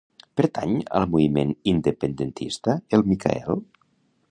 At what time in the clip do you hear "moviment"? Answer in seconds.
1.15-1.51